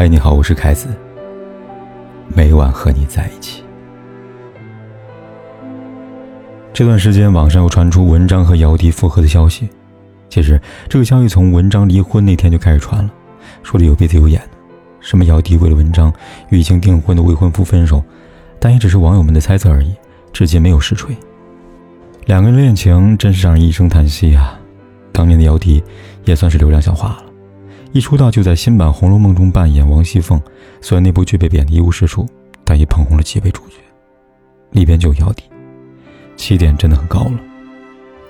[0.00, 0.86] 嗨，你好，我是凯子。
[2.28, 3.64] 每晚和你在一起。
[6.72, 9.68] 这段时间，网上又传出文章和姚笛复合的消息。
[10.28, 13.10] 其实，这个消息从文章离婚那天就开始传了，
[13.64, 14.48] 说的有鼻子有眼的，
[15.00, 16.12] 什么姚笛为了文章
[16.50, 18.00] 与已经订婚的未婚夫分手，
[18.60, 19.92] 但也只是网友们的猜测而已，
[20.32, 21.12] 至今没有实锤。
[22.26, 24.56] 两个人恋情真是让人一声叹息啊！
[25.10, 25.82] 当年的姚笛
[26.24, 27.24] 也算是流量小花了。
[27.92, 30.40] 一出道就在新版《红楼梦》中扮演王熙凤，
[30.80, 32.28] 虽然那部剧被贬得一无是处，
[32.62, 33.76] 但也捧红了几位主角，
[34.72, 35.44] 里边就有姚笛，
[36.36, 37.40] 起点真的很高了。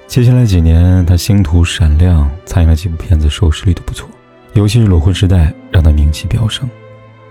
[0.06, 4.08] 接下来几年，他星途闪亮，参演了几部片子，收视率都不错，
[4.54, 6.68] 尤其是《裸婚时代》让他名气飙升。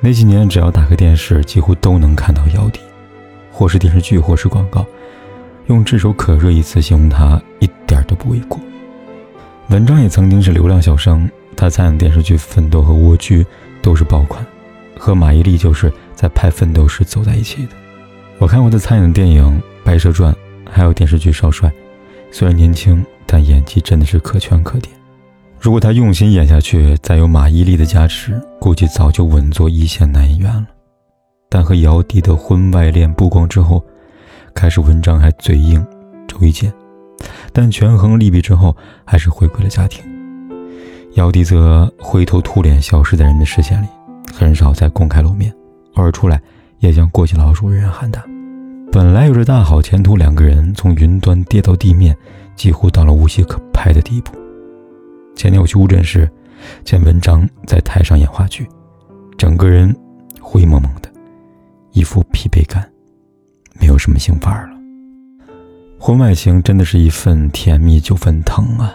[0.01, 2.81] 那几年，只要打开电视，几乎都能看到姚笛，
[3.51, 4.85] 或是电视剧，或是广告，
[5.67, 8.59] 用炙手可热一词形容他一点都不为过。
[9.69, 11.27] 文章也曾经是流量小生。
[11.57, 13.43] 他参演电视剧《奋斗》和《蜗居》
[13.81, 14.45] 都是爆款，
[14.95, 17.71] 和马伊琍就是在拍《奋斗》时走在一起的。
[18.37, 19.43] 我看过他参演的电影
[19.83, 20.31] 《白蛇传》，
[20.69, 21.67] 还有电视剧《少帅》，
[22.31, 24.95] 虽然年轻，但演技真的是可圈可点。
[25.59, 30.67] 如果他用心演下去，再有马伊琍的加持，估计早就稳坐一线男演员了。
[31.49, 33.83] 但和姚笛的婚外恋曝光之后，
[34.53, 35.83] 开始文章还嘴硬，
[36.27, 36.71] 周一见，
[37.51, 40.03] 但权衡利弊之后，还是回归了家庭。
[41.17, 43.87] 姚笛则灰头土脸消失在人的视线里，
[44.31, 45.51] 很少再公开露面，
[45.95, 46.39] 偶尔出来
[46.77, 48.23] 也像过街老鼠，人人喊打。
[48.91, 52.15] 本来有着大好前途，两个人从云端跌到地面，
[52.55, 54.31] 几乎到了无戏可拍的地步。
[55.35, 56.29] 前天我去乌镇时，
[56.85, 58.67] 见文章在台上演话剧，
[59.39, 59.93] 整个人
[60.39, 61.11] 灰蒙蒙的，
[61.93, 62.87] 一副疲惫感，
[63.79, 64.77] 没有什么兴范儿了。
[65.97, 68.93] 婚外情真的是一份甜蜜九分疼啊，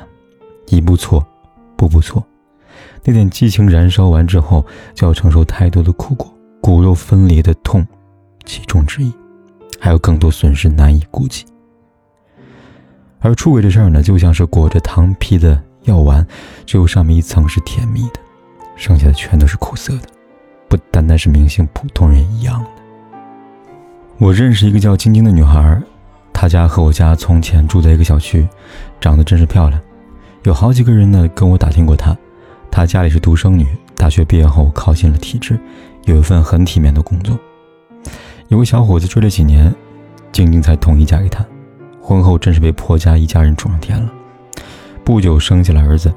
[0.69, 1.20] 一不错。
[1.83, 2.25] 不不错，
[3.02, 7.84] 那点激情燃烧完之后，就要承受太多的苦果，骨肉分离的痛，
[8.44, 9.12] 其中之一，
[9.80, 11.44] 还有更多损失难以估计。
[13.19, 16.25] 而出轨这事儿呢，就像是裹着糖皮的药丸，
[16.65, 18.20] 只有上面一层是甜蜜的，
[18.76, 20.06] 剩下的全都是苦涩的，
[20.69, 22.70] 不单单是明星，普通人一样的。
[24.19, 25.82] 我认识一个叫晶晶的女孩，
[26.32, 28.49] 她家和我家从前住在一个小区，
[29.00, 29.82] 长得真是漂亮。
[30.44, 32.16] 有好几个人呢跟我打听过她，
[32.70, 33.66] 她家里是独生女，
[33.97, 35.58] 大学毕业后考进了体制，
[36.04, 37.38] 有一份很体面的工作。
[38.48, 39.72] 有个小伙子追了几年，
[40.32, 41.44] 晶晶才同意嫁给他。
[42.00, 44.12] 婚后真是被婆家一家人宠上天了，
[45.04, 46.12] 不久生下了儿子。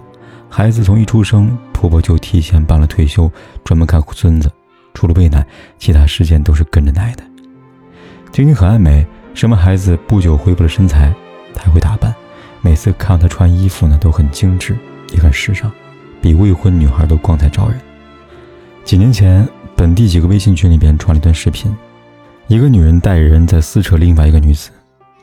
[0.50, 3.32] 孩子从一出生，婆婆就提前办了退休，
[3.64, 4.52] 专门看孙子，
[4.96, 5.46] 除了喂奶，
[5.78, 7.24] 其他时间都是跟着奶的。
[8.32, 11.14] 晶晶很爱美，生完孩子不久恢复了身材，
[11.56, 12.14] 还会打扮。
[12.66, 14.76] 每次看到她穿衣服呢，都很精致，
[15.14, 15.72] 也很时尚，
[16.20, 17.80] 比未婚女孩都光彩照人。
[18.84, 21.72] 几年前，本地几个微信群里边传了一段视频，
[22.48, 24.72] 一个女人带人在撕扯另外一个女子。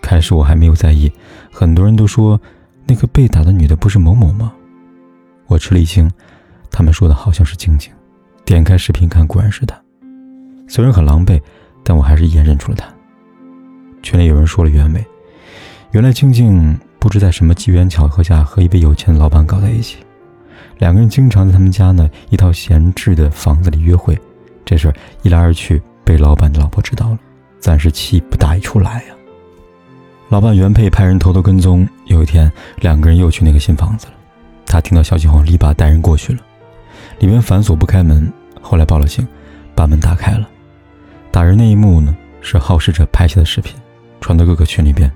[0.00, 1.10] 开始我还没有在意，
[1.50, 2.40] 很多人都说
[2.86, 4.52] 那个被打的女的不是某某吗？
[5.48, 6.08] 我吃了一惊，
[6.70, 7.92] 他们说的好像是静静。
[8.44, 9.76] 点开视频看，果然是她。
[10.68, 11.42] 虽然很狼狈，
[11.82, 12.86] 但我还是一眼认出了她。
[14.00, 15.04] 群里有人说了原委，
[15.90, 16.78] 原来静静。
[17.02, 19.96] 不知在什么机缘巧合下和一位有钱的老板搞在一起，
[20.78, 24.16] 两个人经常在他们家呢一套闲置的房子里约会。
[24.64, 27.18] 这事一来二去被老板的老婆知道了，
[27.58, 29.14] 暂时气不打一处来呀。
[30.28, 34.12] 老板原配派人偷偷跟踪，有一天两个人又去那个新房子了。
[34.64, 36.38] 他听到消息后立马带人过去了，
[37.18, 39.26] 里面反锁不开门，后来报了警，
[39.74, 40.48] 把门打开了。
[41.32, 43.74] 打人那一幕呢是好事者拍下的视频，
[44.20, 45.10] 传到各个群里边，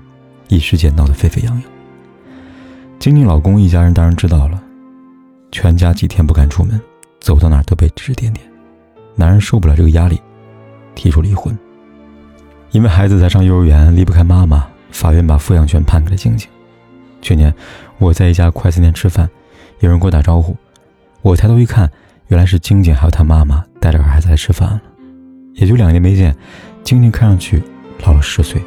[0.49, 1.63] 一时间闹得沸沸扬扬。
[2.99, 4.61] 晶晶老公一家人当然知道了，
[5.51, 6.81] 全家几天不敢出门，
[7.19, 8.45] 走到哪都被指指点点。
[9.15, 10.19] 男人受不了这个压力，
[10.95, 11.57] 提出离婚。
[12.71, 16.49] 因为孩子在上幼儿园，离不开妈妈，法院把抚养权判给了晶晶。
[17.21, 17.53] 去年
[17.99, 19.29] 我在一家快餐店吃饭，
[19.79, 20.55] 有人给我打招呼，
[21.21, 21.89] 我抬头一看，
[22.27, 24.81] 原来是晶晶还有她妈妈带着孩子来吃饭了。
[25.53, 26.35] 也就两年没见，
[26.83, 27.61] 晶晶看上去
[28.03, 28.61] 老了十岁，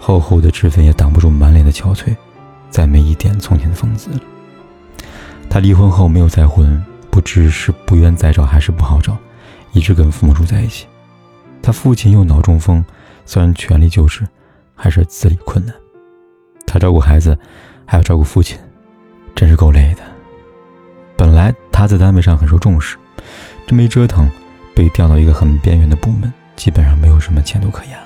[0.00, 2.16] 厚厚的脂粉也挡不住满脸的憔悴。
[2.70, 4.20] 再没一点从前的风姿了。
[5.50, 9.16] 他离婚后没有再婚，不知是不愿再找还是不好找，
[9.72, 10.86] 一直跟父母住在一起。
[11.62, 12.84] 他父亲又脑中风，
[13.24, 14.26] 虽然全力救治，
[14.74, 15.74] 还是自理困难。
[16.66, 17.36] 他照顾孩子，
[17.86, 18.58] 还要照顾父亲，
[19.34, 20.02] 真是够累的。
[21.16, 22.96] 本来他在单位上很受重视，
[23.66, 24.30] 这么一折腾，
[24.74, 27.98] 被调到一个很边缘的部门，基本上没有什么前途可言。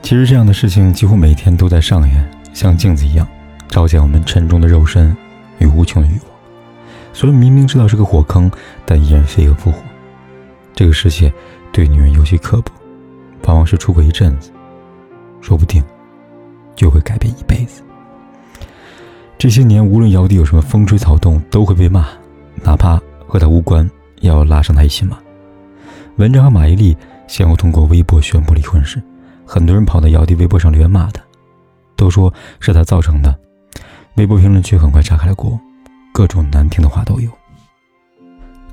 [0.00, 3.28] 其实这样的事情几乎每天都在上演，像镜子一样。
[3.70, 5.16] 照见我们沉重的肉身
[5.58, 6.24] 与无穷的欲望，
[7.12, 8.50] 虽然明明知道是个火坑，
[8.84, 9.78] 但依然飞蛾扑火。
[10.74, 11.32] 这个世界
[11.72, 12.72] 对女人尤其刻薄，
[13.44, 14.50] 往往是出轨一阵子，
[15.40, 15.82] 说不定
[16.74, 17.82] 就会改变一辈子。
[19.38, 22.06] 这些年，无论姚笛有什么风吹草动，都会被骂，
[22.62, 23.88] 哪怕和他无关，
[24.20, 25.16] 也要拉上他一起骂。
[26.16, 26.96] 文章和马伊琍
[27.28, 29.00] 先后通过微博宣布离婚时，
[29.46, 31.22] 很多人跑到姚笛微博上留言骂他，
[31.94, 33.38] 都说是他造成的。
[34.20, 35.58] 微博评论区很快炸开了锅，
[36.12, 37.30] 各种难听的话都有。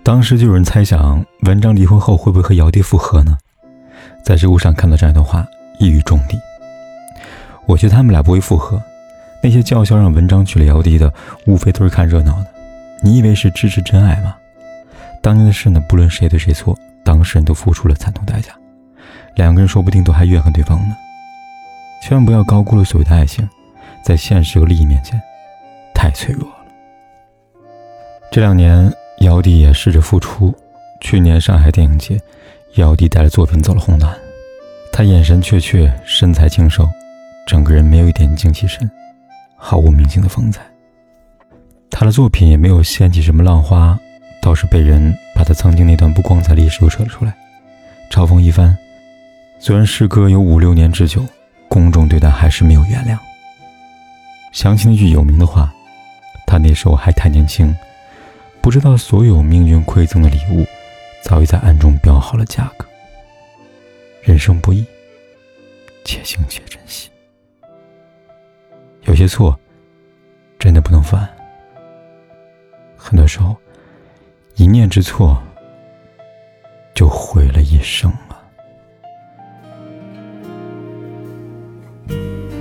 [0.04, 3.38] 当时就有人猜想，文章离婚后会不会和姚笛复合呢？
[4.26, 5.46] 在知乎上看到这样一段话，
[5.80, 6.38] 一语中的。
[7.66, 8.82] 我觉得他们俩不会复合。
[9.42, 11.14] 那些叫嚣让文章娶了姚笛的，
[11.46, 12.48] 无非都是看热闹的。
[13.02, 14.36] 你以为是支持真爱吗？
[15.24, 18.52] 当年的事呢，不论谁对谁错，当事人都付出了惨痛代价。
[19.36, 20.98] 两个人说不定都还怨恨对方呢。
[22.04, 23.48] 千万不要高估了所谓的爱情，
[24.04, 25.22] 在现实和利益面前，
[25.98, 26.56] 太脆弱了。
[28.32, 30.56] 这两年，姚笛也试着复出。
[31.02, 32.22] 去年上海电影节，
[32.76, 34.16] 姚笛带着作品走了红毯。
[34.94, 36.88] 她眼神怯怯，身材清瘦，
[37.48, 38.88] 整个人没有一点精气神。
[39.56, 40.62] 毫无明星的风采，
[41.90, 43.98] 他的作品也没有掀起什么浪花，
[44.40, 47.36] 倒是被人把他曾经那段不光彩历史又扯了出来，
[48.12, 48.78] 嘲讽一番。
[49.60, 51.26] 虽然时隔有五六年之久，
[51.68, 53.18] 公众对他还是没有原谅。
[54.52, 55.74] 想起那句有名的话
[56.58, 57.76] ：“那时候还太年轻，
[58.62, 60.66] 不知道所有命运馈赠的礼物，
[61.24, 62.86] 早已在暗中标好了价格。”
[64.22, 64.86] 人生不易，
[66.04, 67.10] 且行且珍惜。
[69.04, 69.58] 有些错，
[70.60, 71.30] 真的不能犯。
[72.98, 73.56] 很多时候，
[74.56, 75.42] 一念之错，
[76.94, 78.44] 就毁了一生啊！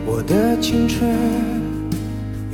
[0.07, 1.66] 我的青春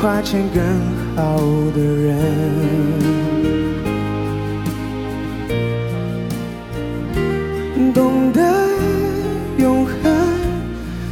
[0.00, 0.64] 化成更
[1.14, 1.36] 好
[1.74, 2.16] 的人。
[7.92, 8.40] 懂得
[9.58, 9.94] 永恒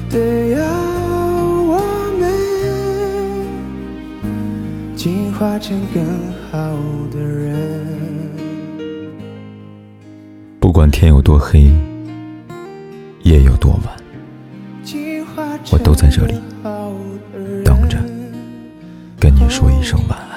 [0.08, 0.64] 的要
[1.66, 1.82] 完
[2.18, 2.24] 美
[4.96, 6.02] 进化成更
[6.50, 6.74] 好
[7.12, 7.54] 的人。
[10.58, 11.70] 不管天有多黑，
[13.22, 13.94] 夜有多晚，
[15.72, 16.34] 我都在这里，
[19.20, 20.27] 跟你说一声晚安。